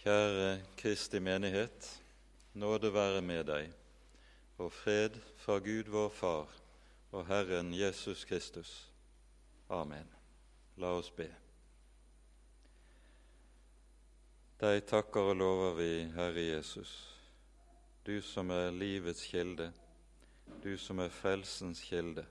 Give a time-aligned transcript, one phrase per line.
[0.00, 2.02] Kjære Kristi menighet.
[2.54, 3.66] Nåde være med deg,
[4.56, 6.54] og fred fra Gud vår Far
[7.12, 8.88] og Herren Jesus Kristus.
[9.68, 10.08] Amen.
[10.76, 11.28] La oss be.
[14.64, 16.96] Deg takker og lover vi, Herre Jesus,
[18.06, 19.68] du som er livets kilde,
[20.64, 22.24] du som er frelsens kilde.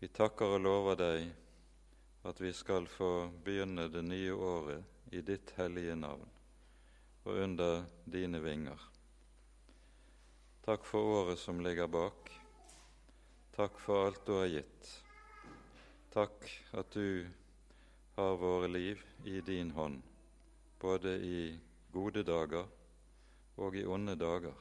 [0.00, 1.32] Vi takker og lover deg
[2.24, 6.28] at vi skal få begynne det nye året i ditt hellige navn
[7.24, 8.80] og under dine vinger.
[10.64, 12.30] Takk for året som ligger bak.
[13.56, 14.88] Takk for alt du har gitt.
[16.12, 17.26] Takk at du
[18.16, 20.00] har våre liv i din hånd,
[20.80, 21.42] både i
[21.92, 22.64] gode dager
[23.56, 24.56] og i onde dager.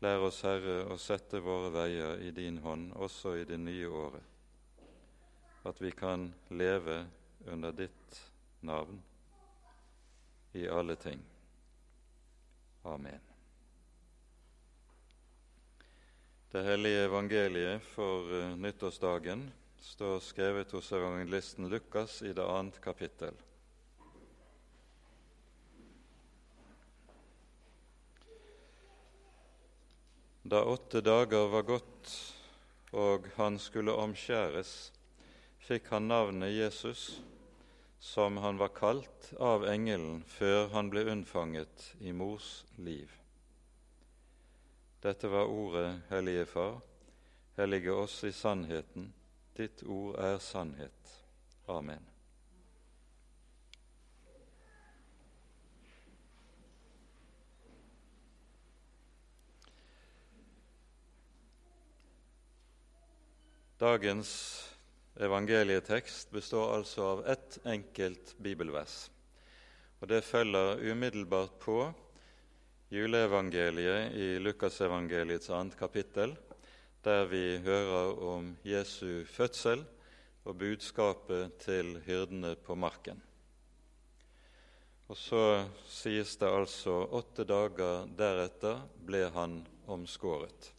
[0.00, 4.24] Lær oss, Herre, å sette våre veier i din hånd også i det nye året,
[5.68, 7.02] at vi kan leve
[7.52, 8.20] under ditt
[8.60, 9.02] navn
[10.52, 11.20] i alle ting.
[12.82, 13.20] Amen.
[16.50, 23.34] Det hellige evangeliet for uh, nyttårsdagen står skrevet hos evangelisten Lukas i det annet kapittel.
[30.42, 32.10] Da åtte dager var gått
[32.90, 34.90] og han skulle omskjæres,
[35.62, 37.20] fikk han navnet Jesus
[38.00, 43.12] som han var kalt av engelen før han ble unnfanget i mors liv.
[45.04, 46.80] Dette var ordet, Hellige Far.
[47.56, 49.12] Hellige oss i sannheten.
[49.56, 51.12] Ditt ord er sannhet.
[51.68, 52.06] Amen.
[63.80, 64.30] Dagens
[65.20, 69.10] evangelietekst består altså av ett enkelt bibelvers.
[70.00, 71.92] Og Det følger umiddelbart på
[72.88, 76.32] juleevangeliet i Lukasevangeliets annet kapittel,
[77.04, 79.84] der vi hører om Jesu fødsel
[80.44, 83.20] og budskapet til hyrdene på marken.
[85.10, 85.44] Og så
[85.90, 89.60] sies det altså åtte dager deretter ble han
[89.90, 90.70] omskåret.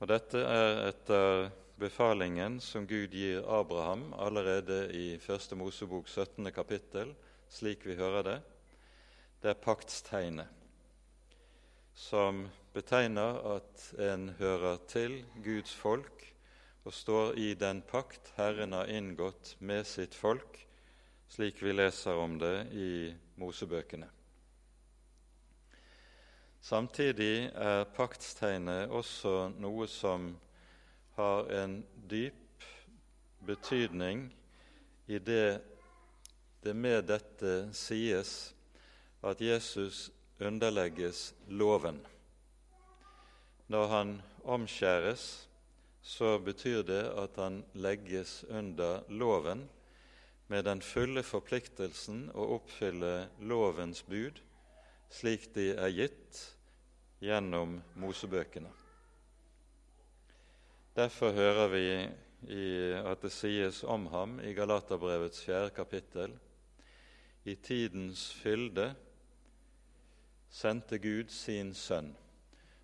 [0.00, 1.50] Og dette er etter
[1.82, 6.52] befalingen som Gud gir Abraham allerede i Første Mosebok 17.
[6.54, 7.10] kapittel,
[7.50, 8.36] slik vi hører det,
[9.42, 10.46] det er paktstegnet,
[11.94, 12.44] som
[12.74, 16.22] betegner at en hører til Guds folk
[16.84, 20.60] og står i den pakt Herren har inngått med sitt folk,
[21.34, 22.92] slik vi leser om det i
[23.42, 24.06] Mosebøkene.
[26.62, 30.30] Samtidig er paktstegnet også noe som
[31.16, 31.80] har en
[32.10, 32.66] dyp
[33.46, 34.28] betydning
[35.06, 35.60] i det
[36.62, 38.52] det med dette sies
[39.26, 41.98] at Jesus underlegges loven.
[43.66, 44.12] Når han
[44.44, 45.48] omskjæres,
[46.02, 49.66] så betyr det at han legges under loven
[50.46, 54.38] med den fulle forpliktelsen å oppfylle lovens bud
[55.12, 56.38] slik de er gitt
[57.22, 58.70] gjennom Mosebøkene.
[60.92, 61.86] Derfor hører vi
[63.00, 66.34] at det sies om ham i Galaterbrevets fjerde kapittel
[67.48, 68.90] i tidens fylde
[70.52, 72.12] sendte Gud sin sønn,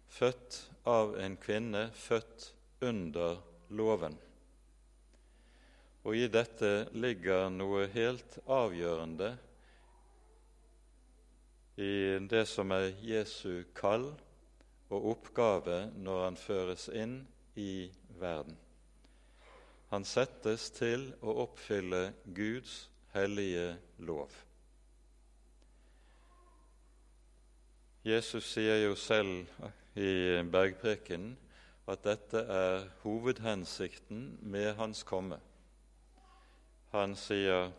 [0.09, 0.57] født
[0.89, 2.49] av en kvinne, født
[2.81, 3.43] under
[3.77, 4.17] loven.
[6.09, 9.35] Og i dette ligger noe helt avgjørende
[11.77, 11.95] i
[12.25, 14.09] det som er Jesu kall
[14.89, 17.21] og oppgave når han føres inn
[17.59, 18.57] i verden.
[19.91, 23.73] Han settes til å oppfylle Guds hellige
[24.05, 24.33] lov.
[28.07, 29.49] Jesus sier jo selv
[29.99, 31.35] i bergprekenen
[31.89, 35.41] at dette er hovedhensikten med hans komme.
[36.93, 37.72] Han sier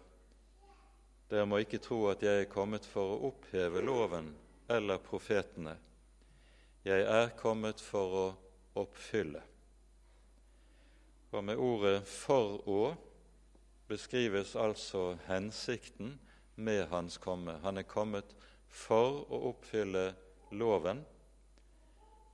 [1.30, 4.32] dere må ikke tro at jeg er kommet for å oppheve loven
[4.70, 5.76] eller profetene.
[6.86, 8.28] Jeg er kommet for å
[8.82, 9.42] oppfylle.
[11.32, 12.96] Og med ordet 'for å'
[13.88, 16.20] beskrives altså hensikten
[16.56, 17.60] med hans komme.
[17.64, 18.36] Han er kommet
[18.68, 20.16] for å oppfylle
[20.52, 21.06] loven,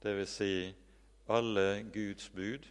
[0.03, 0.29] dvs.
[0.29, 0.73] Si
[1.27, 2.67] alle Guds bud.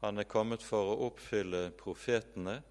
[0.00, 2.62] Han er kommet for å oppfylle profetene,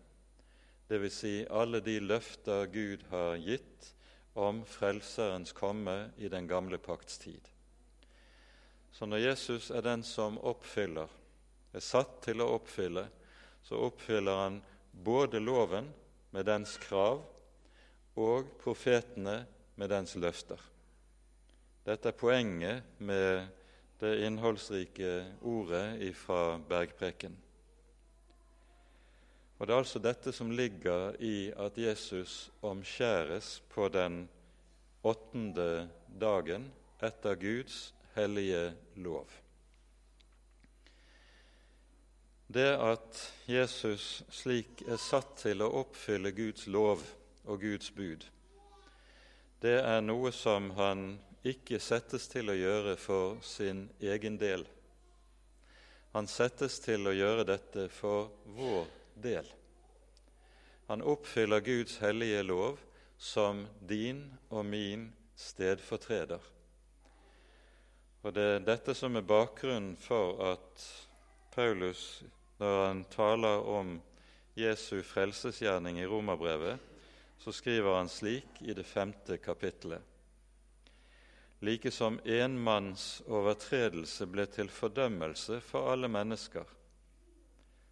[0.89, 1.13] dvs.
[1.13, 3.93] Si alle de løfter Gud har gitt
[4.39, 7.49] om Frelserens komme i den gamle pakts tid.
[8.91, 11.18] Så når Jesus er den som oppfyller
[11.73, 13.05] er satt til å oppfylle,
[13.63, 14.61] så oppfyller han
[14.91, 15.89] både loven
[16.33, 17.21] med dens krav
[18.19, 19.43] og profetene
[19.79, 20.59] med dens løfter.
[21.85, 23.47] Dette er poenget med
[23.99, 25.13] det innholdsrike
[25.47, 27.35] ordet fra bergpreken.
[29.59, 34.21] Og Det er altså dette som ligger i at Jesus omskjæres på den
[35.03, 36.69] åttende dagen
[37.03, 39.27] etter Guds hellige lov.
[42.49, 47.03] Det at Jesus slik er satt til å oppfylle Guds lov
[47.45, 48.23] og Guds bud,
[49.61, 51.03] det er noe som han
[51.45, 54.63] ikke settes til å gjøre for sin egen del.
[56.15, 58.87] Han settes til å gjøre dette for vår
[59.21, 59.45] del.
[60.89, 62.81] Han oppfyller Guds hellige lov
[63.19, 65.05] som din og min
[65.37, 66.41] stedfortreder.
[68.23, 70.87] Og Det er dette som er bakgrunnen for at
[71.53, 72.23] Paulus,
[72.59, 73.97] når han taler om
[74.59, 76.79] Jesu frelsesgjerning i Romerbrevet,
[77.39, 80.01] så skriver han slik i det femte kapittelet.
[81.59, 86.67] Like som en manns overtredelse ble til fordømmelse for alle mennesker,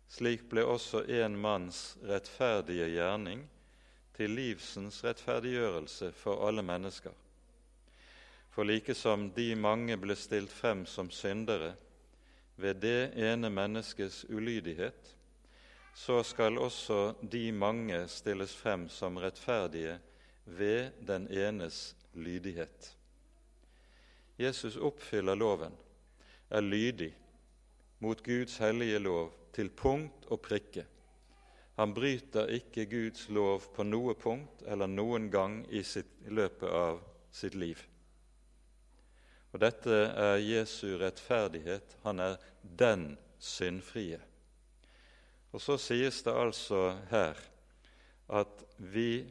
[0.07, 3.43] slik ble også en manns rettferdige gjerning
[4.15, 7.11] til livsens rettferdiggjørelse for alle mennesker.
[8.51, 11.75] For like som de mange ble stilt frem som syndere
[12.57, 15.15] ved det ene menneskets ulydighet,
[15.93, 19.97] så skal også de mange stilles frem som rettferdige
[20.45, 22.93] ved den enes lydighet.
[24.39, 25.73] Jesus oppfyller loven,
[26.49, 27.15] er lydig
[27.99, 30.85] mot Guds hellige lov til punkt og prikke.
[31.77, 37.01] Han bryter ikke Guds lov på noe punkt eller noen gang i, sitt, løpet av
[37.31, 37.81] sitt liv.
[39.57, 41.95] Og Dette er Jesu rettferdighet.
[42.03, 44.19] Han er den syndfrie.
[45.49, 47.41] Og så sies det altså her
[48.37, 49.25] at vi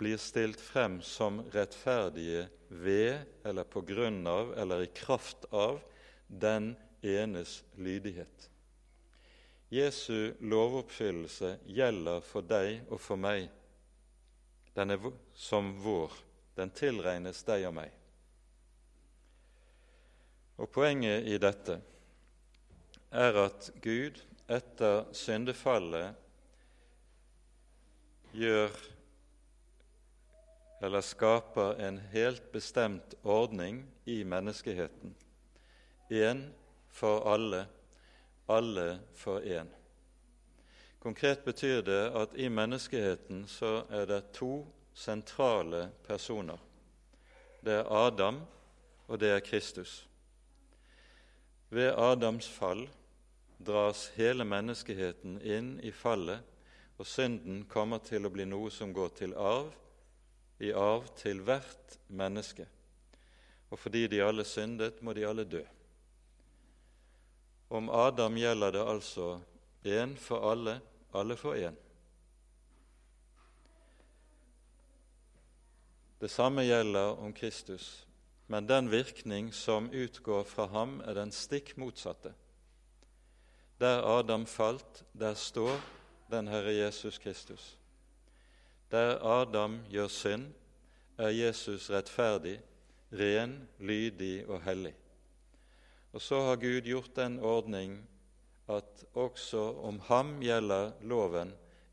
[0.00, 5.82] blir stilt frem som rettferdige ved eller på grunn av eller i kraft av
[6.32, 6.72] den
[7.04, 8.48] enes lydighet.
[9.68, 13.50] Jesu lovoppfyllelse gjelder for deg og for meg.
[14.72, 16.22] Den er som vår.
[16.56, 17.98] Den tilregnes deg og meg.
[20.62, 21.80] Og Poenget i dette
[23.10, 26.14] er at Gud etter syndefallet
[28.32, 28.78] gjør
[30.82, 35.14] eller skaper en helt bestemt ordning i menneskeheten.
[36.10, 36.46] Én
[36.90, 37.66] for alle
[38.48, 39.66] alle for én.
[41.00, 46.58] Konkret betyr det at i menneskeheten så er det to sentrale personer.
[47.64, 48.40] Det er Adam,
[49.08, 50.08] og det er Kristus.
[51.72, 52.88] Ved Adams fall
[53.58, 56.42] dras hele menneskeheten inn i fallet,
[57.00, 59.70] og synden kommer til å bli noe som går til arv,
[60.60, 62.66] i arv til hvert menneske.
[63.72, 65.62] Og fordi de alle syndet, må de alle dø.
[67.72, 69.30] Om Adam gjelder det altså
[69.88, 70.76] én for alle,
[71.16, 71.78] alle for én.
[76.20, 78.04] Det samme gjelder om Kristus,
[78.46, 82.34] men den virkning som utgår fra ham, er den stikk motsatte.
[83.80, 85.80] Der Adam falt, der står
[86.30, 87.78] den Herre Jesus Kristus.
[88.90, 90.52] Der Adam gjør synd,
[91.18, 92.60] er Jesus rettferdig,
[93.12, 94.94] ren, lydig og hellig.
[96.12, 98.08] Og så har Gud gjort den ordning
[98.68, 101.52] at også om ham gjelder loven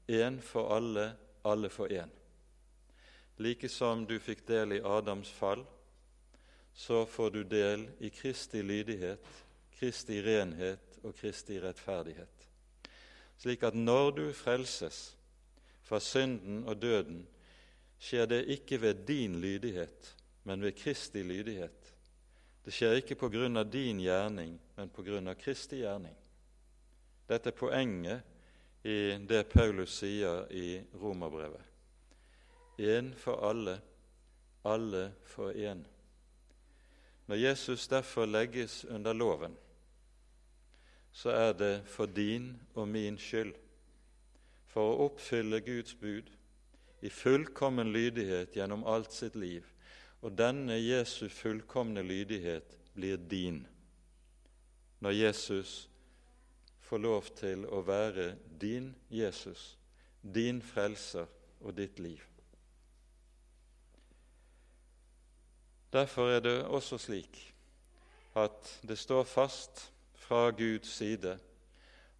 [0.10, 2.10] én for alle, alle for én.
[3.38, 5.64] Like som du fikk del i Adams fall,
[6.80, 9.26] så får du del i Kristi lydighet,
[9.76, 12.46] Kristi renhet og Kristi rettferdighet.
[13.36, 15.00] Slik at når du frelses
[15.84, 17.26] fra synden og døden,
[18.00, 20.14] skjer det ikke ved din lydighet,
[20.48, 21.92] men ved Kristi lydighet.
[22.64, 26.16] Det skjer ikke på grunn av din gjerning, men på grunn av Kristi gjerning.
[27.28, 31.68] Dette er poenget i det Paulus sier i Romerbrevet.
[32.80, 33.82] Én for alle,
[34.64, 35.84] alle for én.
[37.30, 39.54] Når Jesus derfor legges under loven,
[41.12, 43.54] så er det for din og min skyld,
[44.66, 46.32] for å oppfylle Guds bud
[47.06, 49.66] i fullkommen lydighet gjennom alt sitt liv,
[50.22, 53.62] og denne Jesu fullkomne lydighet blir din
[55.00, 55.90] når Jesus
[56.84, 59.78] får lov til å være din Jesus,
[60.22, 61.30] din frelser
[61.62, 62.29] og ditt liv.
[65.94, 67.46] Derfor er det også slik
[68.38, 71.40] at det står fast fra Guds side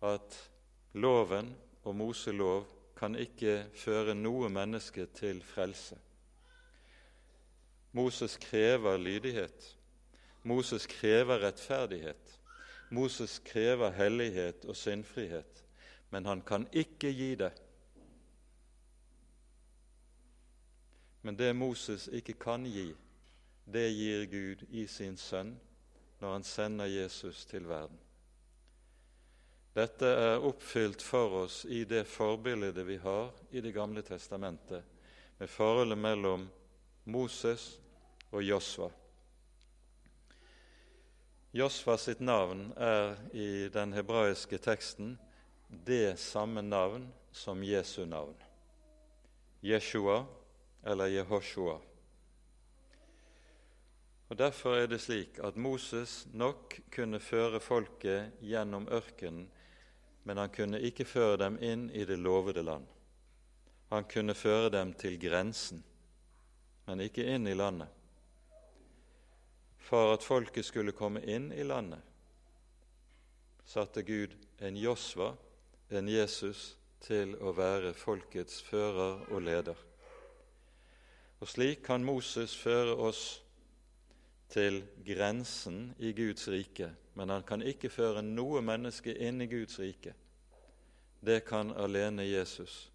[0.02, 0.52] at
[0.94, 2.66] loven og Moselov
[2.98, 5.98] kan ikke føre noe menneske til frelse.
[7.92, 9.78] Moses krever lydighet.
[10.44, 12.40] Moses krever rettferdighet.
[12.90, 15.66] Moses krever hellighet og syndfrihet,
[16.10, 17.54] men han kan ikke gi det.
[21.22, 22.96] Men det Moses ikke kan gi,
[23.72, 25.56] det gir Gud i sin sønn
[26.20, 27.98] når han sender Jesus til verden.
[29.78, 34.84] Dette er oppfylt for oss i det forbildet vi har i Det gamle testamentet,
[35.38, 36.50] med forholdet mellom
[37.06, 37.80] Moses
[38.32, 38.90] og Josva.
[41.56, 45.16] Josva sitt navn er i den hebraiske teksten
[45.70, 48.36] det samme navn som Jesu navn.
[49.62, 50.26] Jeshua
[50.84, 51.80] eller Jehoshua.
[54.30, 59.48] Og Derfor er det slik at Moses nok kunne føre folket gjennom ørkenen,
[60.24, 62.86] men han kunne ikke føre dem inn i det lovede land.
[63.90, 65.82] Han kunne føre dem til grensen,
[66.86, 67.90] men ikke inn i landet.
[69.90, 72.06] For at folket skulle komme inn i landet,
[73.66, 75.34] satte Gud en Josva,
[75.90, 79.78] en Jesus, til å være folkets fører og leder.
[81.40, 83.40] Og slik kan Moses føre oss
[84.50, 89.78] til grensen i Guds rike, men han kan ikke føre noe menneske inn i Guds
[89.80, 90.16] rike.
[91.22, 92.92] Det kan alene Jesus,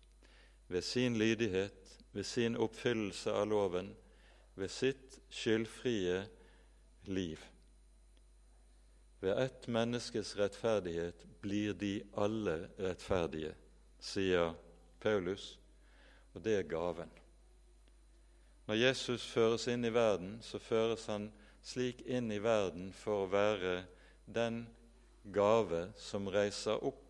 [0.68, 3.92] ved sin lydighet, ved sin oppfyllelse av loven,
[4.54, 6.24] ved sitt skyldfrie
[7.04, 7.40] liv.
[9.20, 13.54] Ved ett menneskes rettferdighet blir de alle rettferdige,
[14.00, 14.54] sier
[15.00, 15.54] Paulus,
[16.34, 17.10] og det er gaven.
[18.66, 21.28] Når Jesus føres inn i verden, så føres han
[21.64, 23.78] slik inn i verden for å være
[24.26, 24.66] den
[25.32, 27.00] gave som reiser opp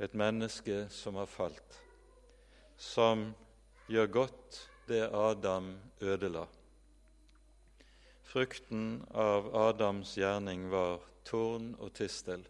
[0.00, 1.76] et menneske som har falt,
[2.76, 3.30] som
[3.92, 6.46] gjør godt det Adam ødela.
[8.24, 12.46] Frukten av Adams gjerning var torn og tistel,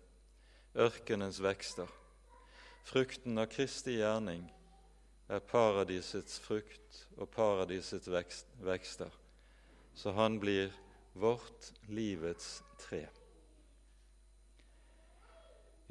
[0.78, 1.90] ørkenens vekster.
[2.86, 4.44] Frukten av Kristi gjerning
[5.30, 9.19] er paradisets frukt og paradisets vekster
[9.94, 10.72] så han blir
[11.12, 13.06] vårt livets tre.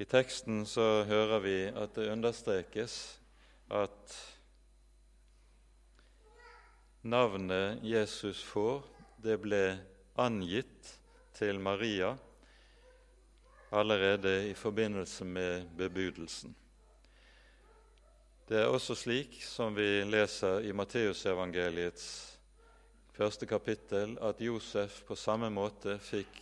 [0.00, 2.94] I teksten så hører vi at det understrekes
[3.68, 4.14] at
[7.02, 8.80] navnet Jesus får,
[9.20, 9.64] det ble
[10.16, 10.94] angitt
[11.36, 12.14] til Maria
[13.70, 16.56] allerede i forbindelse med bebudelsen.
[18.48, 22.08] Det er også slik som vi leser i Matteusevangeliets
[23.20, 26.38] første kapittel at Josef på samme måte fikk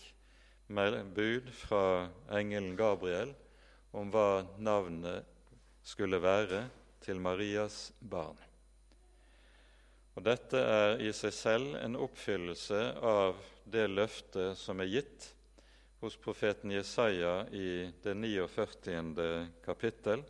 [1.17, 2.07] bud fra
[2.39, 3.33] engelen Gabriel
[3.99, 5.27] om hva navnet
[5.83, 6.61] skulle være
[7.03, 8.37] til Marias barn.
[10.15, 15.29] Og Dette er i seg selv en oppfyllelse av det løftet som er gitt
[15.99, 19.49] hos profeten Jesaja i det 49.
[19.67, 20.23] kapittel,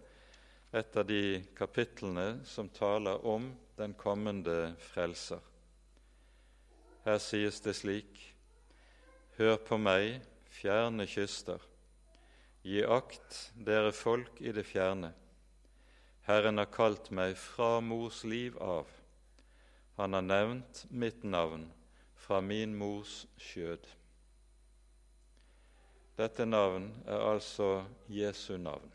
[0.72, 5.47] et av de kapitlene som taler om den kommende frelser.
[7.08, 8.34] Her sies det slik:"
[9.38, 10.18] Hør på meg,
[10.52, 11.62] fjerne kyster.
[12.60, 15.14] Gi akt, dere folk i det fjerne.
[16.26, 18.90] Herren har kalt meg fra mors liv av.
[19.96, 21.64] Han har nevnt mitt navn
[22.26, 23.88] fra min mors skjød.
[26.20, 28.92] Dette navn er altså Jesu navn.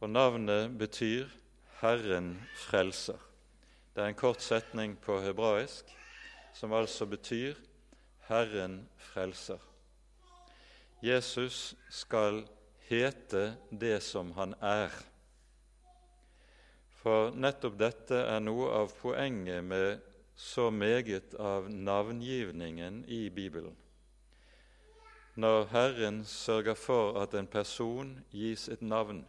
[0.00, 1.32] Og navnet betyr
[1.80, 2.34] Herren
[2.68, 3.29] frelser.
[3.94, 5.88] Det er en kort setning på hebraisk
[6.54, 7.54] som altså betyr
[8.28, 9.58] 'Herren frelser'.
[11.02, 14.90] Jesus skal hete det som han er.
[16.92, 20.00] For nettopp dette er noe av poenget med
[20.36, 23.76] så meget av navngivningen i Bibelen.
[25.34, 29.26] Når Herren sørger for at en person gis et navn,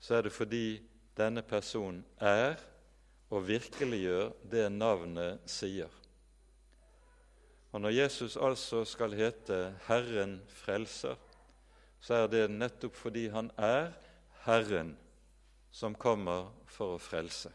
[0.00, 0.82] så er det fordi
[1.16, 2.56] denne personen er
[3.30, 5.90] og virkeliggjør det navnet sier.
[7.72, 11.16] Og Når Jesus altså skal hete Herren frelser,
[12.00, 13.90] så er det nettopp fordi han er
[14.46, 14.94] Herren
[15.74, 17.50] som kommer for å frelse.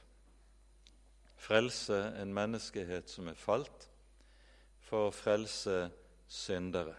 [1.42, 3.88] Frelse en menneskehet som er falt,
[4.86, 5.88] for å frelse
[6.28, 6.94] syndere.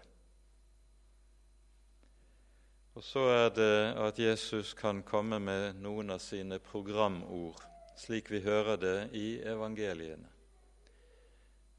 [2.96, 7.60] Og så er det at Jesus kan komme med noen av sine programord
[7.96, 10.28] slik vi hører det i evangeliene.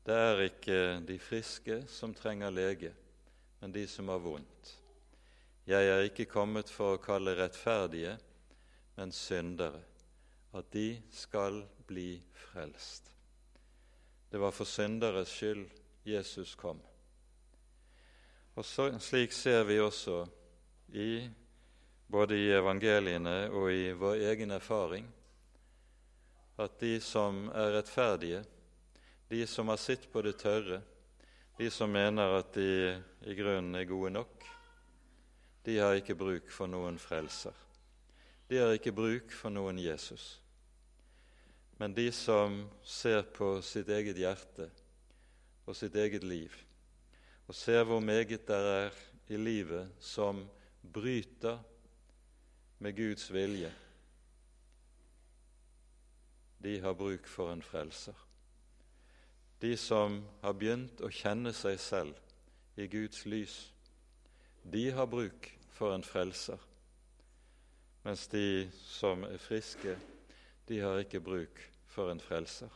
[0.03, 2.91] Det er ikke de friske som trenger lege,
[3.61, 4.73] men de som har vondt.
[5.67, 8.17] Jeg er ikke kommet for å kalle rettferdige,
[8.97, 9.79] men syndere,
[10.53, 13.07] at de skal bli frelst.
[14.29, 15.63] Det var for synderes skyld
[16.05, 16.81] Jesus kom.
[18.55, 20.25] Og så, Slik ser vi også
[20.93, 21.29] i,
[22.11, 25.07] både i evangeliene og i vår egen erfaring
[26.57, 28.43] at de som er rettferdige,
[29.29, 30.81] de som har sitt på det tørre,
[31.57, 32.93] de som mener at de
[33.29, 34.45] i grunnen er gode nok,
[35.63, 37.55] de har ikke bruk for noen frelser.
[38.49, 40.43] De har ikke bruk for noen Jesus.
[41.79, 44.67] Men de som ser på sitt eget hjerte
[45.65, 46.51] og sitt eget liv,
[47.47, 48.99] og ser hvor meget det er
[49.31, 50.43] i livet som
[50.83, 51.57] bryter
[52.83, 53.71] med Guds vilje,
[56.63, 58.15] de har bruk for en frelser.
[59.61, 63.57] De som har begynt å kjenne seg selv i Guds lys,
[64.63, 66.59] de har bruk for en frelser.
[68.03, 69.97] Mens de som er friske,
[70.67, 72.71] de har ikke bruk for en frelser.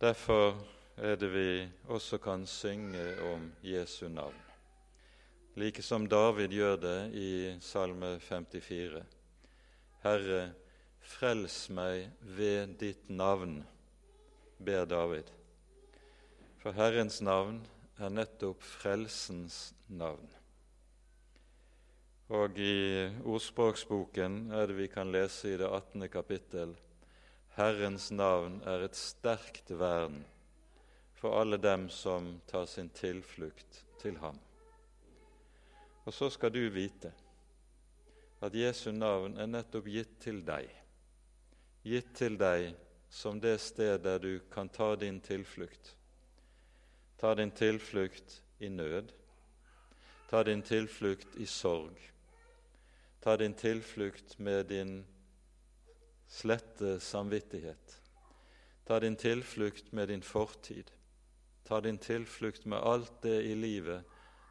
[0.00, 0.56] Derfor
[0.96, 4.40] er det vi også kan synge om Jesu navn,
[5.56, 9.04] like som David gjør det i Salme 54.
[10.02, 10.52] Herre,
[11.04, 13.58] Frels meg ved ditt navn,
[14.56, 15.28] ber David.
[16.62, 17.58] For Herrens navn
[18.00, 20.30] er nettopp frelsens navn.
[22.32, 26.06] Og i Ordspråksboken er det vi kan lese i det 18.
[26.08, 26.72] kapittel
[27.58, 30.22] Herrens navn er et sterkt vern
[31.20, 34.40] for alle dem som tar sin tilflukt til ham.
[36.08, 37.12] Og så skal du vite
[38.40, 40.72] at Jesu navn er nettopp gitt til deg
[41.84, 42.72] gitt til deg
[43.12, 45.94] som det sted der du kan ta din tilflukt.
[47.20, 49.12] Ta din tilflukt i nød.
[50.30, 52.00] Ta din tilflukt i sorg.
[53.20, 55.04] Ta din tilflukt med din
[56.28, 58.00] slette samvittighet.
[58.86, 60.90] Ta din tilflukt med din fortid.
[61.64, 64.04] Ta din tilflukt med alt det i livet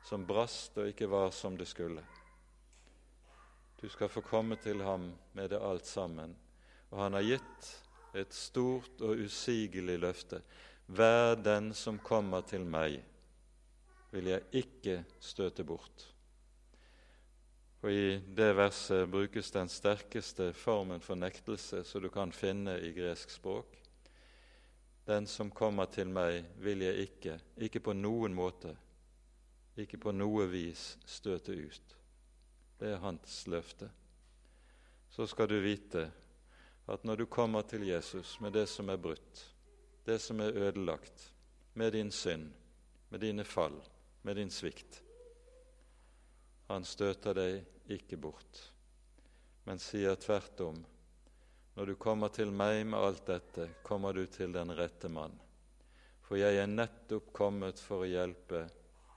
[0.06, 2.06] som brast og ikke var som det skulle.
[3.82, 6.36] Du skal få komme til ham med det alt sammen
[6.94, 7.70] og han har gitt
[8.14, 10.44] et stort og usigelig løfte.
[10.86, 13.00] Vær den som kommer til meg,
[14.14, 16.06] vil jeg ikke støte bort.
[17.82, 22.94] Og I det verset brukes den sterkeste formen for nektelse som du kan finne i
[22.96, 23.74] gresk språk.
[25.10, 28.78] Den som kommer til meg, vil jeg ikke, ikke på noen måte,
[29.76, 31.98] ikke på noe vis støte ut.
[32.80, 33.90] Det er hans løfte.
[35.10, 36.06] Så skal du vite
[36.86, 39.44] at når du kommer til Jesus med det som er brutt,
[40.06, 41.30] det som er ødelagt,
[41.74, 42.52] med din synd,
[43.10, 43.80] med dine fall,
[44.22, 45.02] med din svikt
[46.68, 48.60] Han støter deg ikke bort,
[49.66, 50.84] men sier tvert om
[51.76, 55.34] når du kommer til meg med alt dette, kommer du til den rette mann.
[56.22, 58.68] For jeg er nettopp kommet for å hjelpe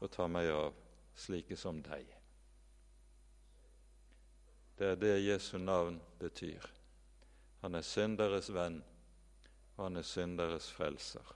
[0.00, 0.72] og ta meg av
[1.16, 2.08] slike som deg.
[4.76, 6.75] Det er det Jesu navn betyr.
[7.66, 8.76] Han er synderes venn,
[9.74, 11.32] og han er synderes frelser.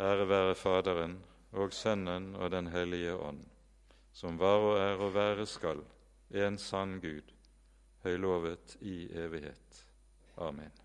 [0.00, 1.18] Ære være Faderen
[1.52, 3.42] og Sønnen og Den hellige ånd,
[4.16, 5.84] som var og er og være skal,
[6.30, 7.28] en sann Gud,
[8.06, 9.84] høylovet i evighet.
[10.48, 10.83] Amen.